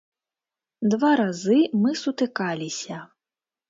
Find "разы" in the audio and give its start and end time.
1.23-1.59